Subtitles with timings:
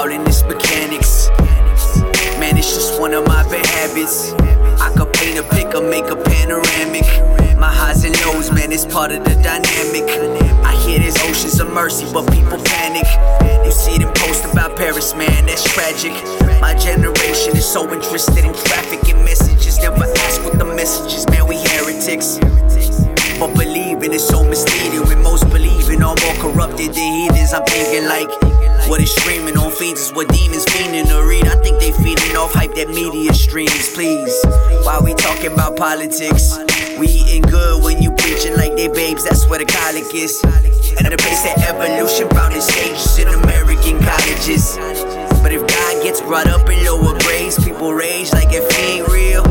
[0.00, 1.28] Calling this mechanics.
[2.40, 4.32] Man, it's just one of my bad habits.
[4.80, 7.04] I could paint a picture, make a panoramic.
[7.60, 10.08] My highs and lows, man, it's part of the dynamic.
[10.64, 13.04] I hear there's oceans of mercy, but people panic.
[13.62, 16.16] You see them post about Paris, man, that's tragic.
[16.62, 19.78] My generation is so interested in traffic and messages.
[19.80, 22.38] Never ask what the message is, man, we heretics.
[23.38, 25.06] But believing is so misleading.
[25.06, 28.59] When most believing are more corrupted than heathens, I'm thinking like.
[28.90, 31.46] What is streaming on feeds is what demons fiending to read.
[31.46, 34.34] I think they feeding off hype that media streams, please.
[34.82, 36.58] Why we talking about politics?
[36.98, 40.42] We eating good when you preaching like they babes, that's where the colic is.
[40.98, 44.74] And the pace that evolution found its stages in American colleges.
[45.38, 49.06] But if God gets brought up in lower grades, people rage like if he ain't
[49.06, 49.46] real.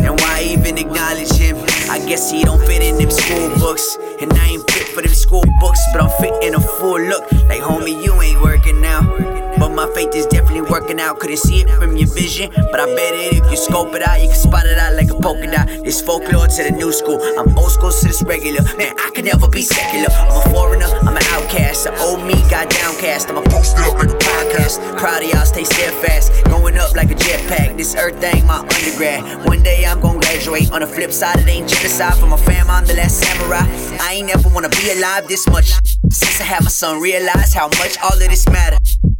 [0.00, 1.60] And why even acknowledge him?
[1.92, 3.98] I guess he don't fit in them school books.
[4.20, 7.30] And I ain't fit for them school books, but I'm fit in a full look.
[7.52, 8.57] Like, homie, you ain't working now.
[9.68, 11.20] But my faith is definitely working out.
[11.20, 14.18] Couldn't see it from your vision, but I bet it if you scope it out,
[14.18, 15.68] you can spot it out like a polka dot.
[15.84, 17.20] This folklore to the new school.
[17.36, 18.62] I'm old school to this regular.
[18.78, 20.08] Man, I can never be secular.
[20.08, 21.84] I'm a foreigner, I'm an outcast.
[21.84, 23.28] The old me got downcast.
[23.28, 24.80] I'm a posted up like a podcast.
[24.96, 26.32] Proud of y'all, stay steadfast.
[26.44, 27.76] Going up like a jetpack.
[27.76, 29.44] This earth thing, my undergrad.
[29.44, 30.72] One day I'm gonna graduate.
[30.72, 32.16] On the flip side, it ain't genocide.
[32.16, 33.68] For my fam, I'm the last samurai.
[34.00, 35.76] I ain't never wanna be alive this much.
[36.08, 38.77] Since I had my son, realize how much all of this matter.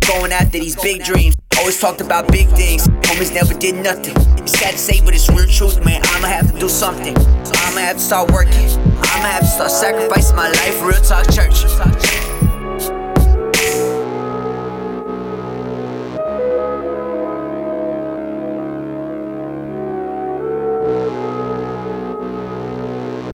[0.08, 1.36] Going after these big dreams.
[1.58, 2.88] Always talked about big things.
[2.88, 4.14] Homies never did nothing.
[4.38, 6.00] It's sad to say, but it's real truth, man.
[6.04, 7.14] I'ma have to do something.
[7.44, 8.70] So I'ma have to start working.
[9.02, 10.82] I'ma have to start sacrificing my life.
[10.82, 11.64] Real talk, church.